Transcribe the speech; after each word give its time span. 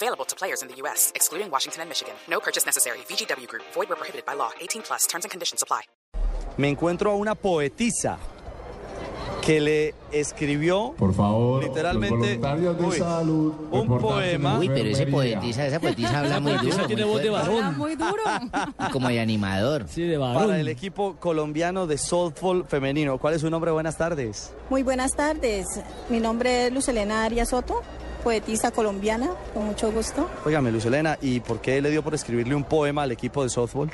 Available 0.00 0.24
to 0.26 0.36
players 0.36 0.62
in 0.62 0.68
the 0.68 0.76
U.S., 0.82 1.10
excluding 1.16 1.50
Washington 1.50 1.80
and 1.82 1.88
Michigan. 1.88 2.14
No 2.28 2.38
purchase 2.38 2.64
necessary. 2.64 2.98
VGW 3.08 3.48
Group. 3.48 3.64
Void 3.74 3.88
where 3.88 3.96
prohibited 3.96 4.24
by 4.24 4.34
law. 4.34 4.50
18 4.60 4.82
plus. 4.82 5.06
Terms 5.08 5.24
and 5.24 5.30
conditions 5.30 5.60
apply. 5.60 5.82
Me 6.56 6.68
encuentro 6.68 7.10
a 7.10 7.16
una 7.16 7.34
poetisa 7.34 8.18
que 9.42 9.60
le 9.60 9.94
escribió 10.12 10.94
Por 10.98 11.14
favor, 11.14 11.64
Literalmente, 11.64 12.36
los 12.36 12.78
de 12.78 12.84
uy, 12.84 12.98
salud, 12.98 13.54
un 13.70 13.98
poema. 13.98 14.58
Uy, 14.58 14.68
pero 14.68 14.90
ese 14.90 15.06
poetisa, 15.06 15.66
esa 15.66 15.80
poetisa 15.80 16.18
habla 16.18 16.38
muy 16.38 16.52
duro. 16.58 16.86
tiene 16.86 17.04
muy 17.04 17.14
voz 17.14 17.22
de 17.22 17.30
varón. 17.30 17.78
Muy 17.78 17.96
duro. 17.96 18.22
Como 18.92 19.08
de 19.08 19.20
animador. 19.20 19.86
Sí, 19.88 20.02
de 20.02 20.18
para 20.18 20.34
varón. 20.34 20.54
el 20.54 20.68
equipo 20.68 21.16
colombiano 21.16 21.86
de 21.86 21.98
softball 21.98 22.66
femenino. 22.68 23.18
¿Cuál 23.18 23.34
es 23.34 23.40
su 23.40 23.50
nombre? 23.50 23.70
Buenas 23.70 23.96
tardes. 23.96 24.52
Muy 24.70 24.82
buenas 24.82 25.12
tardes. 25.12 25.66
Mi 26.08 26.20
nombre 26.20 26.66
es 26.66 26.72
Lucelena 26.72 27.24
Arias 27.24 27.48
Soto, 27.48 27.82
poetisa 28.22 28.70
colombiana, 28.70 29.30
con 29.54 29.66
mucho 29.66 29.90
gusto. 29.92 30.28
Óigame, 30.44 30.70
Lucelena, 30.70 31.18
¿y 31.20 31.40
por 31.40 31.60
qué 31.60 31.80
le 31.80 31.90
dio 31.90 32.02
por 32.02 32.14
escribirle 32.14 32.54
un 32.54 32.64
poema 32.64 33.02
al 33.02 33.12
equipo 33.12 33.42
de 33.42 33.48
softball? 33.48 33.90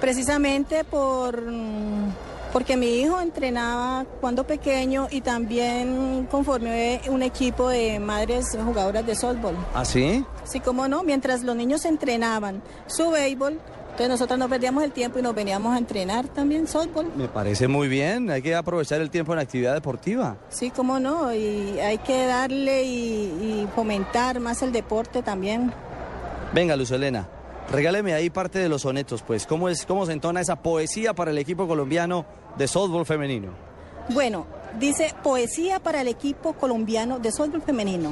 Precisamente 0.00 0.84
por 0.84 1.40
mm, 1.40 2.10
porque 2.52 2.76
mi 2.76 3.00
hijo 3.00 3.20
entrenaba 3.20 4.06
cuando 4.20 4.46
pequeño 4.46 5.08
y 5.10 5.20
también 5.20 6.26
conformé 6.30 7.02
un 7.08 7.22
equipo 7.22 7.68
de 7.68 8.00
madres 8.00 8.56
jugadoras 8.64 9.04
de 9.04 9.14
softball. 9.14 9.54
¿Ah, 9.74 9.84
sí? 9.84 10.24
Así 10.42 10.60
como 10.60 10.88
no, 10.88 11.02
mientras 11.02 11.42
los 11.42 11.54
niños 11.54 11.84
entrenaban 11.84 12.62
su 12.86 13.10
béisbol, 13.10 13.60
entonces 13.96 14.10
nosotros 14.10 14.38
no 14.38 14.46
perdíamos 14.46 14.84
el 14.84 14.92
tiempo 14.92 15.18
y 15.18 15.22
nos 15.22 15.34
veníamos 15.34 15.74
a 15.74 15.78
entrenar 15.78 16.28
también 16.28 16.68
softball. 16.68 17.10
Me 17.16 17.28
parece 17.28 17.66
muy 17.66 17.88
bien. 17.88 18.30
Hay 18.30 18.42
que 18.42 18.54
aprovechar 18.54 19.00
el 19.00 19.08
tiempo 19.08 19.32
en 19.32 19.38
actividad 19.38 19.72
deportiva. 19.72 20.36
Sí, 20.50 20.70
como 20.70 21.00
no, 21.00 21.32
y 21.34 21.80
hay 21.80 21.96
que 21.96 22.26
darle 22.26 22.82
y, 22.84 23.62
y 23.62 23.68
fomentar 23.74 24.38
más 24.38 24.60
el 24.60 24.70
deporte 24.70 25.22
también. 25.22 25.72
Venga, 26.52 26.76
Lucelena, 26.76 27.26
regáleme 27.72 28.12
ahí 28.12 28.28
parte 28.28 28.58
de 28.58 28.68
los 28.68 28.82
sonetos, 28.82 29.22
pues. 29.22 29.46
¿Cómo, 29.46 29.70
es, 29.70 29.86
¿Cómo 29.86 30.04
se 30.04 30.12
entona 30.12 30.42
esa 30.42 30.56
poesía 30.56 31.14
para 31.14 31.30
el 31.30 31.38
equipo 31.38 31.66
colombiano 31.66 32.26
de 32.58 32.68
softball 32.68 33.06
femenino? 33.06 33.52
Bueno, 34.10 34.44
dice 34.78 35.14
poesía 35.22 35.80
para 35.80 36.02
el 36.02 36.08
equipo 36.08 36.52
colombiano 36.52 37.18
de 37.18 37.32
softball 37.32 37.62
femenino. 37.62 38.10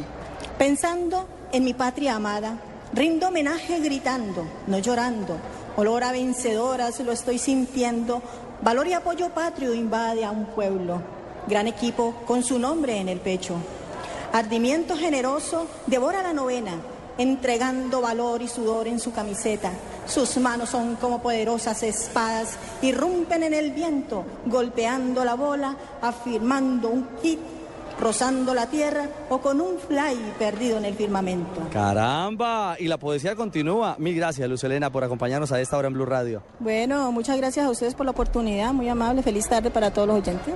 Pensando 0.56 1.28
en 1.52 1.62
mi 1.62 1.74
patria 1.74 2.16
amada, 2.16 2.58
rindo 2.94 3.28
homenaje 3.28 3.80
gritando, 3.80 4.46
no 4.66 4.78
llorando. 4.78 5.36
Olor 5.76 6.04
a 6.04 6.12
vencedoras 6.12 7.00
lo 7.00 7.10
estoy 7.10 7.38
sintiendo. 7.38 8.22
Valor 8.62 8.86
y 8.86 8.92
apoyo 8.92 9.30
patrio 9.30 9.74
invade 9.74 10.24
a 10.24 10.30
un 10.30 10.46
pueblo. 10.46 11.02
Gran 11.48 11.66
equipo 11.66 12.14
con 12.26 12.44
su 12.44 12.58
nombre 12.58 12.98
en 12.98 13.08
el 13.08 13.18
pecho. 13.18 13.56
Ardimiento 14.32 14.96
generoso 14.96 15.66
devora 15.86 16.22
la 16.22 16.32
novena, 16.32 16.72
entregando 17.18 18.00
valor 18.00 18.40
y 18.42 18.48
sudor 18.48 18.86
en 18.86 19.00
su 19.00 19.12
camiseta. 19.12 19.72
Sus 20.06 20.36
manos 20.36 20.70
son 20.70 20.96
como 20.96 21.20
poderosas 21.20 21.82
espadas, 21.82 22.56
irrumpen 22.82 23.42
en 23.42 23.54
el 23.54 23.72
viento, 23.72 24.24
golpeando 24.46 25.24
la 25.24 25.34
bola, 25.34 25.76
afirmando 26.00 26.88
un 26.88 27.08
hit, 27.22 27.40
rozando 27.98 28.54
la 28.54 28.66
tierra 28.66 29.08
o 29.28 29.38
con 29.38 29.60
un 29.60 29.78
fly 29.78 30.16
perdido 30.38 30.78
en 30.78 30.84
el 30.84 30.94
firmamento. 30.94 31.68
¡Caramba! 31.72 32.76
Y 32.78 32.88
la 32.88 32.98
poesía 32.98 33.34
continúa. 33.34 33.96
Mil 33.98 34.14
gracias, 34.14 34.48
Lucelena, 34.48 34.90
por 34.90 35.04
acompañarnos 35.04 35.52
a 35.52 35.60
esta 35.60 35.78
hora 35.78 35.88
en 35.88 35.94
Blue 35.94 36.06
Radio. 36.06 36.42
Bueno, 36.58 37.10
muchas 37.12 37.36
gracias 37.36 37.64
a 37.66 37.70
ustedes 37.70 37.94
por 37.94 38.06
la 38.06 38.12
oportunidad, 38.12 38.72
muy 38.72 38.88
amable, 38.88 39.22
feliz 39.22 39.48
tarde 39.48 39.70
para 39.70 39.92
todos 39.92 40.08
los 40.08 40.18
oyentes. 40.18 40.52